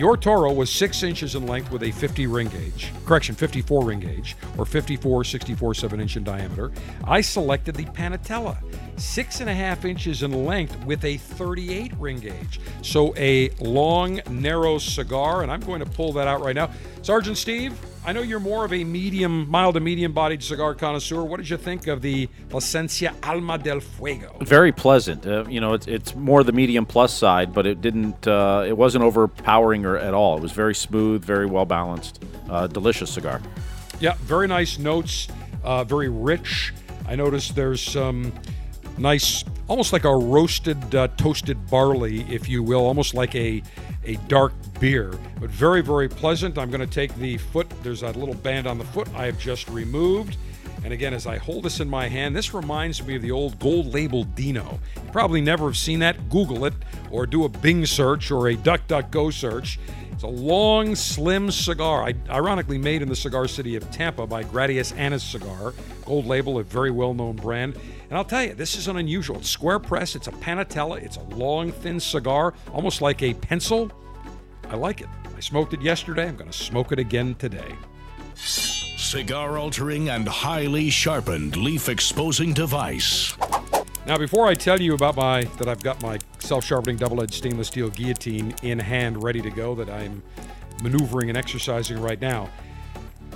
Your 0.00 0.16
Toro 0.16 0.50
was 0.50 0.70
six 0.70 1.02
inches 1.02 1.34
in 1.34 1.46
length 1.46 1.70
with 1.70 1.82
a 1.82 1.90
50 1.90 2.26
ring 2.26 2.48
gauge, 2.48 2.90
correction, 3.04 3.34
54 3.34 3.84
ring 3.84 4.00
gauge, 4.00 4.34
or 4.56 4.64
54, 4.64 5.24
64, 5.24 5.74
7 5.74 6.00
inch 6.00 6.16
in 6.16 6.24
diameter. 6.24 6.72
I 7.04 7.20
selected 7.20 7.74
the 7.74 7.84
Panatella, 7.84 8.56
six 8.98 9.42
and 9.42 9.50
a 9.50 9.54
half 9.54 9.84
inches 9.84 10.22
in 10.22 10.46
length 10.46 10.82
with 10.86 11.04
a 11.04 11.18
38 11.18 11.92
ring 11.98 12.18
gauge. 12.18 12.62
So 12.80 13.14
a 13.18 13.50
long, 13.60 14.22
narrow 14.30 14.78
cigar, 14.78 15.42
and 15.42 15.52
I'm 15.52 15.60
going 15.60 15.80
to 15.80 15.90
pull 15.90 16.14
that 16.14 16.26
out 16.26 16.40
right 16.40 16.56
now. 16.56 16.70
Sergeant 17.02 17.36
Steve, 17.36 17.78
I 18.02 18.12
know 18.12 18.22
you're 18.22 18.40
more 18.40 18.64
of 18.64 18.72
a 18.72 18.82
medium, 18.82 19.48
mild 19.50 19.74
to 19.74 19.80
medium 19.80 20.12
bodied 20.12 20.42
cigar 20.42 20.74
connoisseur. 20.74 21.22
What 21.22 21.36
did 21.36 21.50
you 21.50 21.58
think 21.58 21.86
of 21.86 22.00
the 22.00 22.28
Plasencia 22.48 23.14
Alma 23.22 23.58
del 23.58 23.80
Fuego? 23.80 24.38
Very 24.40 24.72
pleasant. 24.72 25.26
Uh, 25.26 25.44
you 25.46 25.60
know, 25.60 25.74
it's, 25.74 25.86
it's 25.86 26.14
more 26.14 26.42
the 26.42 26.52
medium 26.52 26.86
plus 26.86 27.12
side, 27.12 27.52
but 27.52 27.66
it 27.66 27.82
didn't. 27.82 28.26
Uh, 28.26 28.64
it 28.66 28.74
wasn't 28.76 29.04
overpowering 29.04 29.84
or 29.84 29.98
at 29.98 30.14
all. 30.14 30.38
It 30.38 30.40
was 30.40 30.52
very 30.52 30.74
smooth, 30.74 31.22
very 31.22 31.44
well 31.44 31.66
balanced, 31.66 32.24
uh, 32.48 32.66
delicious 32.68 33.10
cigar. 33.10 33.42
Yeah, 34.00 34.14
very 34.20 34.48
nice 34.48 34.78
notes, 34.78 35.28
uh, 35.62 35.84
very 35.84 36.08
rich. 36.08 36.72
I 37.06 37.16
noticed 37.16 37.54
there's 37.54 37.82
some 37.82 38.32
nice, 38.96 39.44
almost 39.68 39.92
like 39.92 40.04
a 40.04 40.16
roasted, 40.16 40.94
uh, 40.94 41.08
toasted 41.18 41.66
barley, 41.68 42.22
if 42.32 42.48
you 42.48 42.62
will, 42.62 42.86
almost 42.86 43.12
like 43.12 43.34
a 43.34 43.62
a 44.06 44.16
dark 44.28 44.54
beer, 44.80 45.12
but 45.38 45.50
very, 45.50 45.82
very 45.82 46.08
pleasant. 46.08 46.58
I'm 46.58 46.70
going 46.70 46.80
to 46.80 46.86
take 46.86 47.14
the 47.16 47.36
foot, 47.36 47.70
there's 47.82 48.00
that 48.00 48.16
little 48.16 48.34
band 48.34 48.66
on 48.66 48.78
the 48.78 48.84
foot 48.84 49.08
I 49.14 49.26
have 49.26 49.38
just 49.38 49.68
removed. 49.68 50.36
And 50.82 50.94
again, 50.94 51.12
as 51.12 51.26
I 51.26 51.36
hold 51.36 51.64
this 51.64 51.80
in 51.80 51.88
my 51.88 52.08
hand, 52.08 52.34
this 52.34 52.54
reminds 52.54 53.06
me 53.06 53.14
of 53.16 53.22
the 53.22 53.30
old 53.30 53.58
gold 53.58 53.92
label 53.92 54.24
Dino. 54.24 54.80
You 54.96 55.10
probably 55.12 55.42
never 55.42 55.66
have 55.66 55.76
seen 55.76 55.98
that. 55.98 56.30
Google 56.30 56.64
it 56.64 56.72
or 57.10 57.26
do 57.26 57.44
a 57.44 57.48
Bing 57.48 57.84
search 57.84 58.30
or 58.30 58.48
a 58.48 58.56
DuckDuckGo 58.56 59.32
search. 59.32 59.78
It's 60.12 60.22
a 60.22 60.26
long, 60.26 60.94
slim 60.94 61.50
cigar, 61.50 62.12
ironically 62.28 62.78
made 62.78 63.02
in 63.02 63.08
the 63.08 63.16
cigar 63.16 63.46
city 63.46 63.76
of 63.76 63.90
Tampa 63.90 64.26
by 64.26 64.44
Gradiaz 64.44 64.96
Annis 64.96 65.22
Cigar. 65.22 65.74
Gold 66.04 66.26
label, 66.26 66.58
a 66.58 66.62
very 66.62 66.90
well 66.90 67.14
known 67.14 67.36
brand. 67.36 67.74
And 68.08 68.18
I'll 68.18 68.24
tell 68.24 68.44
you, 68.44 68.54
this 68.54 68.76
is 68.76 68.88
an 68.88 68.96
unusual. 68.96 69.36
It's 69.36 69.48
square 69.48 69.78
press, 69.78 70.14
it's 70.16 70.26
a 70.28 70.32
panatella, 70.32 71.02
it's 71.02 71.16
a 71.16 71.22
long, 71.22 71.72
thin 71.72 72.00
cigar, 72.00 72.54
almost 72.72 73.00
like 73.00 73.22
a 73.22 73.34
pencil. 73.34 73.90
I 74.70 74.76
like 74.76 75.00
it. 75.00 75.08
I 75.36 75.40
smoked 75.40 75.74
it 75.74 75.82
yesterday. 75.82 76.28
I'm 76.28 76.36
going 76.36 76.48
to 76.48 76.56
smoke 76.56 76.92
it 76.92 77.00
again 77.00 77.34
today. 77.34 77.74
Cigar 78.36 79.58
altering 79.58 80.10
and 80.10 80.28
highly 80.28 80.90
sharpened 80.90 81.56
leaf 81.56 81.88
exposing 81.88 82.54
device. 82.54 83.36
Now, 84.06 84.16
before 84.16 84.46
I 84.46 84.54
tell 84.54 84.80
you 84.80 84.94
about 84.94 85.16
my 85.16 85.42
that 85.58 85.66
I've 85.66 85.82
got 85.82 86.00
my 86.02 86.20
self-sharpening 86.38 86.96
double-edged 86.98 87.34
stainless 87.34 87.66
steel 87.66 87.90
guillotine 87.90 88.54
in 88.62 88.78
hand, 88.78 89.20
ready 89.22 89.42
to 89.42 89.50
go, 89.50 89.74
that 89.74 89.90
I'm 89.90 90.22
maneuvering 90.84 91.30
and 91.30 91.36
exercising 91.36 92.00
right 92.00 92.20
now. 92.20 92.48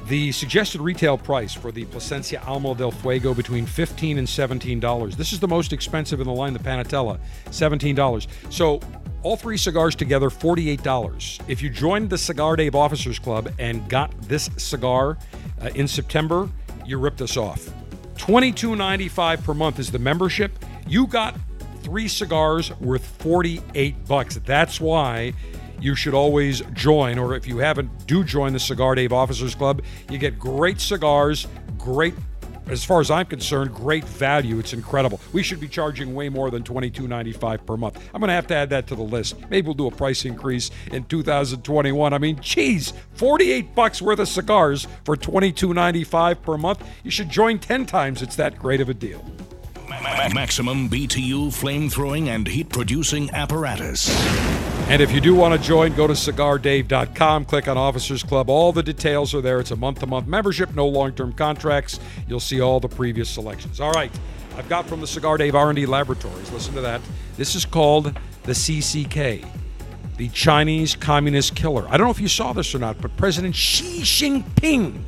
The 0.07 0.31
suggested 0.31 0.81
retail 0.81 1.19
price 1.19 1.53
for 1.53 1.73
the 1.73 1.85
Plasencia 1.87 2.43
Alma 2.47 2.77
del 2.77 2.93
Fuego 2.93 3.35
between 3.35 3.67
15 3.67 4.19
and 4.19 4.29
$17. 4.29 5.17
This 5.17 5.33
is 5.33 5.41
the 5.41 5.49
most 5.49 5.73
expensive 5.73 6.21
in 6.21 6.27
the 6.27 6.33
line, 6.33 6.53
the 6.53 6.59
Panatella, 6.61 7.19
$17. 7.47 8.27
So 8.51 8.81
all 9.25 9.37
three 9.37 9.57
cigars 9.57 9.97
together, 9.97 10.29
$48. 10.29 11.49
If 11.49 11.63
you 11.63 11.71
joined 11.71 12.11
the 12.11 12.19
Cigar 12.19 12.57
Dave 12.57 12.75
Officers 12.75 13.19
Club 13.19 13.51
and 13.59 13.89
got 13.89 14.13
this 14.23 14.51
cigar 14.59 15.17
uh, 15.61 15.71
in 15.75 15.89
September, 15.89 16.49
you 16.87 16.99
ripped 16.99 17.23
us 17.23 17.37
off. 17.37 17.69
$22.95 18.17 19.43
per 19.43 19.55
month 19.55 19.79
is 19.79 19.91
the 19.91 19.99
membership. 19.99 20.53
You 20.87 21.07
got 21.07 21.35
three 21.83 22.07
cigars 22.07 22.71
worth 22.81 23.05
48 23.23 24.07
bucks. 24.07 24.39
That's 24.45 24.81
why 24.81 25.33
you 25.81 25.95
should 25.95 26.15
always 26.15 26.61
join, 26.73 27.19
or 27.19 27.35
if 27.35 27.47
you 27.47 27.59
haven't, 27.59 28.07
do 28.07 28.25
join 28.25 28.53
the 28.53 28.61
Cigar 28.61 28.95
Dave 28.95 29.13
Officers 29.13 29.55
Club. 29.55 29.83
You 30.11 30.19
get 30.19 30.39
great 30.39 30.81
cigars, 30.81 31.47
great 31.79 32.15
as 32.69 32.85
far 32.85 33.01
as 33.01 33.11
I'm 33.11 33.27
concerned, 33.27 33.75
great 33.75 34.05
value. 34.05 34.59
It's 34.59 34.73
incredible. 34.73 35.21
We 35.33 35.43
should 35.43 35.61
be 35.61 35.69
charging 35.69 36.15
way 36.15 36.29
more 36.29 36.51
than 36.51 36.63
$22.95 36.63 37.67
per 37.67 37.77
month. 37.77 37.97
I'm 38.15 38.21
going 38.21 38.29
to 38.29 38.35
have 38.35 38.47
to 38.49 38.55
add 38.55 38.71
that 38.71 38.87
to 38.89 38.95
the 38.95 39.03
list. 39.03 39.37
Maybe 39.51 39.67
we'll 39.67 39.75
do 39.75 39.87
a 39.87 39.91
price 39.91 40.25
increase 40.25 40.71
in 40.91 41.05
2021. 41.05 42.13
I 42.13 42.19
mean, 42.19 42.39
geez, 42.41 42.93
48 43.15 43.75
bucks 43.75 44.01
worth 44.01 44.19
of 44.19 44.29
cigars 44.29 44.87
for 45.05 45.17
$22.95 45.17 46.43
per 46.43 46.57
month. 46.57 46.87
You 47.03 47.11
should 47.11 47.29
join 47.29 47.59
10 47.59 47.87
times. 47.87 48.23
It's 48.23 48.37
that 48.37 48.59
great 48.59 48.81
of 48.81 48.89
a 48.89 48.95
deal. 48.95 49.25
Maximum 50.35 50.89
BTU 50.89 51.53
flame 51.53 51.89
throwing 51.89 52.29
and 52.29 52.47
heat 52.47 52.69
producing 52.69 53.31
apparatus. 53.31 54.09
And 54.89 55.01
if 55.01 55.11
you 55.11 55.21
do 55.21 55.35
want 55.35 55.59
to 55.61 55.67
join, 55.67 55.95
go 55.95 56.07
to 56.07 56.13
cigardave.com, 56.13 57.47
click 57.47 57.69
on 57.69 57.79
Officers 57.79 58.23
Club. 58.23 58.51
All 58.51 58.71
the 58.71 58.83
details 58.83 59.35
are 59.35 59.41
there. 59.41 59.59
It's 59.59 59.71
a 59.71 59.77
month 59.77 60.01
to 60.01 60.07
month 60.07 60.27
membership, 60.27 60.75
no 60.75 60.87
long 60.87 61.13
term 61.13 61.33
contracts. 61.33 61.99
You'll 62.29 62.39
see 62.39 62.61
all 62.61 62.81
the 62.81 62.89
previous 62.89 63.31
selections. 63.31 63.81
All 63.81 63.93
right, 63.93 64.13
I've 64.57 64.69
got 64.69 64.87
from 64.87 65.01
the 65.01 65.07
Cigar 65.07 65.39
Dave 65.39 65.55
R&D 65.55 65.87
Laboratories. 65.87 66.53
Listen 66.53 66.75
to 66.75 66.83
that. 66.83 67.01
This 67.37 67.55
is 67.55 67.65
called 67.65 68.17
the 68.43 68.53
CCK, 68.53 69.49
the 70.19 70.29
Chinese 70.29 70.95
Communist 70.95 71.57
Killer. 71.57 71.87
I 71.89 71.97
don't 71.97 72.07
know 72.07 72.13
if 72.13 72.21
you 72.21 72.29
saw 72.29 72.53
this 72.53 72.75
or 72.75 72.79
not, 72.79 73.01
but 73.01 73.17
President 73.17 73.57
Xi 73.57 74.03
Jinping 74.03 75.03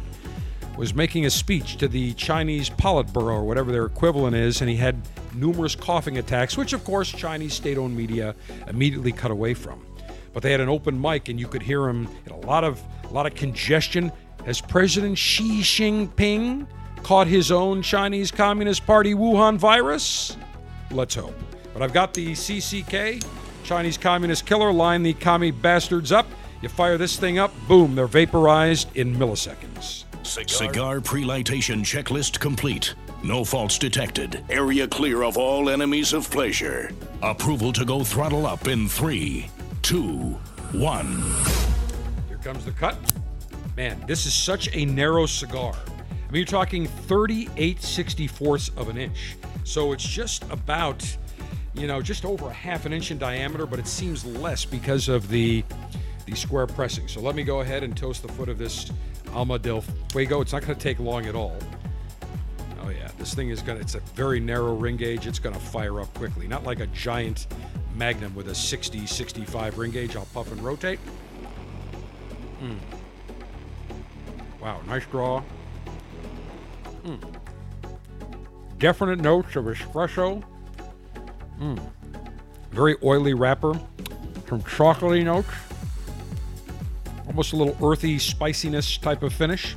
was 0.79 0.95
making 0.95 1.27
a 1.27 1.31
speech 1.31 1.77
to 1.77 1.87
the 1.87 2.15
Chinese 2.15 2.71
Politburo 2.71 3.35
or 3.35 3.45
whatever 3.45 3.71
their 3.71 3.85
equivalent 3.85 4.37
is, 4.37 4.63
and 4.63 4.71
he 4.71 4.77
had 4.77 5.01
numerous 5.37 5.75
coughing 5.75 6.19
attacks, 6.19 6.57
which 6.57 6.73
of 6.73 6.85
course 6.85 7.11
Chinese 7.11 7.55
state-owned 7.55 7.97
media 7.97 8.35
immediately 8.69 9.13
cut 9.13 9.31
away 9.31 9.55
from. 9.55 9.85
But 10.33 10.43
they 10.43 10.51
had 10.51 10.61
an 10.61 10.69
open 10.69 11.01
mic, 11.01 11.29
and 11.29 11.41
you 11.41 11.49
could 11.49 11.63
hear 11.63 11.89
him 11.89 12.09
in 12.27 12.33
a 12.33 12.41
lot 12.41 12.65
of 12.65 12.83
a 13.05 13.13
lot 13.13 13.27
of 13.27 13.35
congestion. 13.35 14.13
Has 14.45 14.61
President 14.61 15.17
Xi 15.17 15.61
Jinping 15.61 16.67
caught 17.03 17.27
his 17.27 17.51
own 17.51 17.83
Chinese 17.83 18.31
Communist 18.31 18.87
Party 18.87 19.15
Wuhan 19.15 19.57
virus? 19.57 20.37
Let's 20.91 21.15
hope. 21.15 21.35
But 21.73 21.83
I've 21.83 21.93
got 21.93 22.15
the 22.15 22.33
CCK, 22.33 23.25
Chinese 23.65 23.99
Communist 23.99 24.47
Killer, 24.47 24.73
line 24.73 25.03
the 25.03 25.15
commie 25.15 25.51
bastards 25.51 26.13
up. 26.13 26.27
You 26.63 26.69
fire 26.69 26.97
this 26.97 27.19
thing 27.19 27.39
up, 27.39 27.53
boom, 27.69 27.95
they're 27.95 28.07
vaporized 28.07 28.95
in 28.97 29.15
milliseconds. 29.15 30.05
Cigar, 30.23 30.49
Cigar 30.49 31.01
pre-lightation 31.01 31.81
checklist 31.81 32.41
complete. 32.41 32.95
No 33.23 33.45
faults 33.45 33.79
detected. 33.79 34.45
Area 34.49 34.87
clear 34.87 35.23
of 35.23 35.37
all 35.37 35.71
enemies 35.71 36.13
of 36.13 36.31
pleasure. 36.31 36.91
Approval 37.23 37.73
to 37.73 37.85
go 37.85 38.05
throttle 38.05 38.47
up 38.47 38.69
in 38.69 38.89
three, 38.89 39.51
two, 39.83 40.39
one. 40.73 41.23
Here 42.29 42.39
comes 42.43 42.65
the 42.65 42.73
cut. 42.73 42.97
Man, 43.77 44.03
this 44.07 44.27
is 44.27 44.35
such 44.35 44.75
a 44.75 44.85
narrow 44.85 45.27
cigar. 45.27 45.75
I 45.75 46.33
mean, 46.33 46.41
you're 46.41 46.45
talking 46.45 46.87
38 46.87 47.79
64ths 47.79 48.77
of 48.77 48.89
an 48.89 48.97
inch. 48.97 49.37
So 49.65 49.93
it's 49.93 50.07
just 50.07 50.45
about, 50.51 51.05
you 51.75 51.87
know, 51.87 52.01
just 52.01 52.25
over 52.25 52.49
a 52.49 52.53
half 52.53 52.87
an 52.87 52.93
inch 52.93 53.11
in 53.11 53.19
diameter, 53.19 53.67
but 53.67 53.79
it 53.79 53.87
seems 53.87 54.25
less 54.25 54.65
because 54.65 55.09
of 55.09 55.29
the 55.29 55.65
the 56.27 56.35
square 56.35 56.67
pressing. 56.67 57.07
So 57.07 57.21
let 57.21 57.37
me 57.37 57.45
go 57.45 57.61
ahead 57.61 57.85
and 57.85 57.97
toast 57.97 58.23
the 58.23 58.29
foot 58.29 58.49
of 58.49 58.59
this 58.59 58.91
Alma 59.33 59.59
del 59.59 59.83
Fuego. 60.11 60.41
It's 60.41 60.53
not 60.53 60.63
going 60.63 60.77
to 60.77 60.83
take 60.83 60.99
long 60.99 61.27
at 61.27 61.37
all. 61.37 61.57
This 63.27 63.35
thing 63.35 63.49
is 63.49 63.61
going 63.61 63.77
to, 63.77 63.83
it's 63.83 63.97
a 63.97 64.01
very 64.15 64.39
narrow 64.39 64.77
ring 64.77 64.97
gauge. 64.97 65.27
It's 65.27 65.41
going 65.41 65.57
to 65.57 65.61
fire 65.61 66.01
up 66.01 66.15
quickly. 66.15 66.47
Not 66.47 66.63
like 66.63 66.79
a 66.79 66.87
giant 66.87 67.49
Magnum 67.97 68.33
with 68.37 68.47
a 68.47 68.55
60, 68.55 69.05
65 69.05 69.79
ring 69.79 69.91
gauge. 69.91 70.15
I'll 70.15 70.27
puff 70.27 70.53
and 70.53 70.63
rotate. 70.63 71.01
Mm. 72.63 72.77
Wow, 74.61 74.81
nice 74.87 75.05
draw. 75.07 75.43
Mm. 77.05 77.21
Definite 78.79 79.19
notes 79.19 79.57
of 79.57 79.65
espresso. 79.65 80.41
Mm. 81.59 81.81
Very 82.71 82.95
oily 83.03 83.35
wrapper. 83.35 83.73
Some 84.49 84.63
chocolatey 84.63 85.25
notes 85.25 85.49
almost 87.27 87.55
a 87.55 87.57
little 87.57 87.77
earthy 87.83 88.21
spiciness 88.21 88.99
type 88.99 89.25
of 89.25 89.33
finish. 89.33 89.75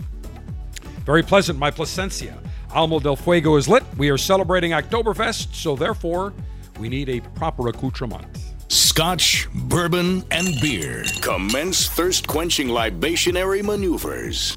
Very 1.04 1.24
pleasant, 1.24 1.58
my 1.58 1.72
Plasencia. 1.72 2.38
Alma 2.72 3.00
del 3.00 3.16
Fuego 3.16 3.56
is 3.56 3.68
lit. 3.68 3.84
We 3.98 4.10
are 4.10 4.18
celebrating 4.18 4.72
Oktoberfest, 4.72 5.54
so 5.54 5.76
therefore, 5.76 6.34
we 6.80 6.88
need 6.88 7.10
a 7.10 7.20
proper 7.20 7.68
accoutrement. 7.70 8.26
Scotch, 8.68 9.48
bourbon, 9.54 10.24
and 10.30 10.60
beer. 10.62 11.04
Commence 11.22 11.90
thirst 11.90 12.28
quenching 12.28 12.68
libationary 12.68 13.64
maneuvers. 13.64 14.56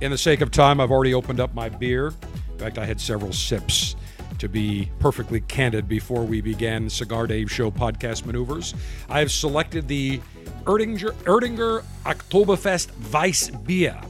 In 0.00 0.12
the 0.12 0.18
sake 0.18 0.40
of 0.40 0.52
time, 0.52 0.80
I've 0.80 0.92
already 0.92 1.14
opened 1.14 1.40
up 1.40 1.54
my 1.54 1.68
beer. 1.68 2.12
In 2.52 2.58
fact, 2.58 2.78
I 2.78 2.84
had 2.84 3.00
several 3.00 3.32
sips 3.32 3.96
to 4.38 4.48
be 4.48 4.90
perfectly 5.00 5.40
candid 5.40 5.88
before 5.88 6.24
we 6.24 6.40
began 6.40 6.88
Cigar 6.88 7.26
Dave 7.26 7.50
Show 7.50 7.70
podcast 7.70 8.26
maneuvers. 8.26 8.74
I 9.08 9.18
have 9.18 9.32
selected 9.32 9.88
the 9.88 10.20
Erdinger, 10.64 11.12
Erdinger 11.24 11.82
Oktoberfest 12.04 12.90
Weiss 13.12 13.50
Bier. 13.50 14.00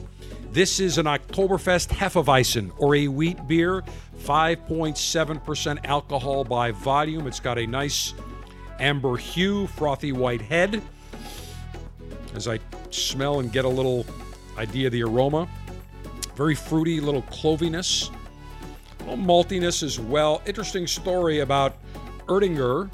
This 0.55 0.79
is 0.79 0.97
an 0.97 1.05
Oktoberfest 1.05 1.89
Hefeweizen, 1.89 2.71
or 2.77 2.95
a 2.95 3.09
wheat 3.09 3.45
beer, 3.45 3.83
5.7% 4.23 5.85
alcohol 5.85 6.45
by 6.45 6.71
volume. 6.71 7.27
It's 7.27 7.41
got 7.41 7.57
a 7.57 7.67
nice 7.67 8.13
amber 8.79 9.17
hue, 9.17 9.67
frothy 9.67 10.13
white 10.13 10.39
head. 10.39 10.81
As 12.35 12.47
I 12.47 12.59
smell 12.89 13.41
and 13.41 13.51
get 13.51 13.65
a 13.65 13.67
little 13.67 14.05
idea 14.57 14.87
of 14.87 14.93
the 14.93 15.03
aroma, 15.03 15.49
very 16.37 16.55
fruity, 16.55 17.01
little 17.01 17.23
cloviness, 17.23 18.09
a 19.01 19.09
little 19.09 19.17
maltiness 19.17 19.83
as 19.83 19.99
well. 19.99 20.41
Interesting 20.45 20.87
story 20.87 21.41
about 21.41 21.75
Erdinger 22.27 22.89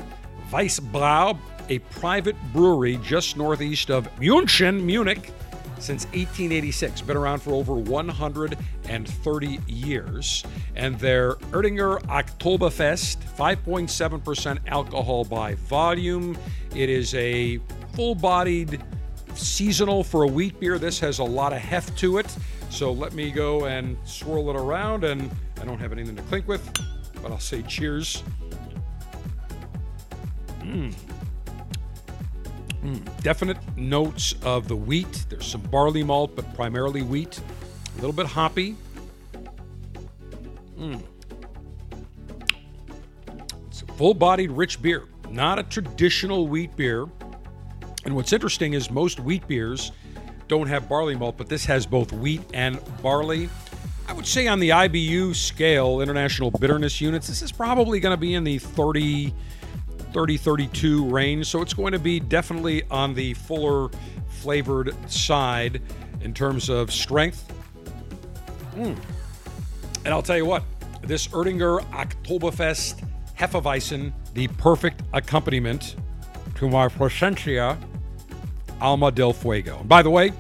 Weissbrau, 0.50 1.38
a 1.70 1.78
private 1.78 2.38
brewery 2.54 2.98
just 3.04 3.38
northeast 3.38 3.92
of 3.92 4.12
München, 4.16 4.82
Munich, 4.82 5.32
since 5.82 6.06
1886. 6.06 7.02
Been 7.02 7.18
around 7.18 7.42
for 7.42 7.52
over 7.54 7.74
130 7.74 9.60
years. 9.68 10.44
And 10.76 10.98
their 11.00 11.34
Erdinger 11.52 12.02
Oktoberfest, 12.04 13.18
5.7% 13.38 14.60
alcohol 14.68 15.26
by 15.26 15.56
volume. 15.56 16.38
It 16.76 16.90
is 16.90 17.14
a 17.16 17.60
full 17.94 18.16
bodied 18.16 18.82
seasonal 19.36 20.04
for 20.04 20.24
a 20.24 20.28
wheat 20.28 20.60
beer. 20.60 20.78
This 20.78 21.00
has 21.00 21.20
a 21.20 21.24
lot 21.24 21.54
of 21.54 21.60
heft 21.60 21.98
to 22.00 22.18
it. 22.18 22.36
So 22.70 22.92
let 22.92 23.14
me 23.14 23.32
go 23.32 23.66
and 23.66 23.98
swirl 24.06 24.50
it 24.50 24.56
around. 24.56 25.04
And 25.04 25.30
I 25.62 25.66
don't 25.66 25.80
have 25.80 25.92
anything 25.92 26.16
to 26.16 26.22
clink 26.24 26.48
with, 26.48 26.72
but 27.22 27.32
I'll 27.32 27.40
say 27.40 27.62
cheers. 27.64 28.24
Mmm. 30.60 30.94
Mm, 32.84 33.22
definite 33.22 33.58
notes 33.78 34.34
of 34.44 34.68
the 34.68 34.76
wheat. 34.76 35.26
There's 35.30 35.46
some 35.46 35.62
barley 35.62 36.04
malt, 36.04 36.36
but 36.36 36.52
primarily 36.56 37.04
wheat. 37.04 37.40
A 37.40 37.96
little 37.96 38.14
bit 38.14 38.26
hoppy. 38.26 38.76
Mm. 40.80 41.04
It's 43.68 43.84
a 43.84 43.86
full 43.86 44.16
bodied, 44.16 44.52
rich 44.52 44.82
beer, 44.82 45.08
not 45.30 45.60
a 45.60 45.64
traditional 45.64 46.48
wheat 46.48 46.76
beer. 46.76 47.08
And 48.04 48.16
what's 48.16 48.34
interesting 48.34 48.74
is 48.74 48.90
most 48.90 49.20
wheat 49.20 49.48
beers 49.48 49.92
don't 50.48 50.68
have 50.68 50.90
barley 50.90 51.16
malt, 51.16 51.38
but 51.38 51.48
this 51.48 51.66
has 51.66 51.86
both 51.86 52.12
wheat 52.12 52.42
and 52.54 52.80
barley. 53.04 53.48
I 54.08 54.14
would 54.14 54.26
say 54.26 54.48
on 54.48 54.60
the 54.60 54.70
IBU 54.70 55.36
scale, 55.36 56.02
International 56.02 56.50
Bitterness 56.50 57.00
Units, 57.00 57.28
this 57.28 57.44
is 57.44 57.52
probably 57.52 58.00
going 58.00 58.12
to 58.14 58.20
be 58.20 58.34
in 58.34 58.44
the 58.44 58.58
30 58.58 59.34
30 60.14 60.38
32 60.38 61.06
range. 61.10 61.48
So 61.48 61.62
it's 61.62 61.74
going 61.74 61.94
to 61.94 62.00
be 62.00 62.20
definitely 62.20 62.84
on 62.90 63.14
the 63.14 63.34
fuller 63.36 63.90
flavored 64.28 64.96
side 65.10 65.82
in 66.22 66.34
terms 66.34 66.70
of 66.70 66.92
strength. 66.92 67.54
Mm. 68.76 68.98
And 70.06 70.14
I'll 70.14 70.22
tell 70.22 70.38
you 70.38 70.46
what, 70.46 70.64
this 71.04 71.28
Erdinger 71.28 71.82
Oktoberfest 71.92 73.08
Hefeweizen, 73.38 74.12
the 74.34 74.48
perfect 74.48 75.02
accompaniment 75.14 75.96
to 76.56 76.70
my 76.70 76.88
Plasencia 76.88 77.78
Alma 78.80 79.12
del 79.12 79.34
Fuego. 79.34 79.80
And 79.80 79.90
by 79.90 80.02
the 80.02 80.10
way, 80.10 80.32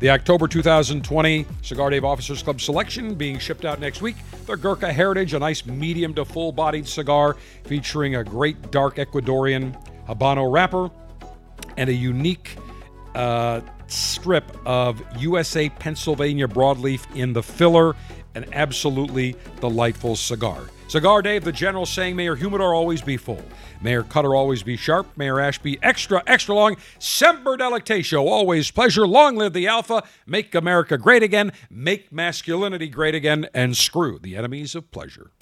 the 0.00 0.10
October 0.10 0.48
2020 0.48 1.46
Cigar 1.62 1.90
Dave 1.90 2.04
Officers 2.04 2.42
Club 2.42 2.60
selection 2.60 3.14
being 3.14 3.38
shipped 3.38 3.64
out 3.64 3.80
next 3.80 4.02
week. 4.02 4.16
The 4.46 4.56
Gurkha 4.56 4.92
Heritage, 4.92 5.32
a 5.32 5.38
nice 5.38 5.64
medium 5.64 6.12
to 6.14 6.24
full 6.24 6.52
bodied 6.52 6.86
cigar 6.86 7.36
featuring 7.64 8.16
a 8.16 8.22
great 8.22 8.70
dark 8.70 8.96
Ecuadorian 8.96 9.74
Habano 10.06 10.52
wrapper 10.52 10.90
and 11.78 11.88
a 11.88 11.94
unique 11.94 12.56
uh, 13.14 13.62
strip 13.86 14.44
of 14.66 15.02
USA 15.18 15.70
Pennsylvania 15.70 16.46
broadleaf 16.46 17.06
in 17.16 17.32
the 17.32 17.42
filler. 17.42 17.96
An 18.34 18.44
absolutely 18.52 19.34
delightful 19.60 20.14
cigar. 20.14 20.68
Cigar 20.88 21.22
Dave, 21.22 21.44
the 21.44 21.52
general 21.52 21.84
saying, 21.84 22.16
Mayor 22.16 22.36
humidor 22.36 22.74
always 22.74 23.02
be 23.02 23.16
full. 23.16 23.42
Mayor 23.82 24.04
cutter 24.04 24.34
always 24.34 24.62
be 24.62 24.76
sharp. 24.76 25.06
Mayor 25.16 25.34
your 25.34 25.40
ash 25.40 25.58
be 25.58 25.82
extra, 25.82 26.22
extra 26.28 26.54
long. 26.54 26.76
Semper 27.00 27.56
Delectatio, 27.56 28.24
always 28.24 28.70
pleasure. 28.70 29.06
Long 29.06 29.36
live 29.36 29.52
the 29.52 29.66
Alpha. 29.66 30.04
Make 30.26 30.54
America 30.54 30.96
great 30.96 31.24
again. 31.24 31.52
Make 31.68 32.12
masculinity 32.12 32.88
great 32.88 33.16
again. 33.16 33.48
And 33.52 33.76
screw 33.76 34.20
the 34.20 34.36
enemies 34.36 34.76
of 34.76 34.90
pleasure. 34.92 35.32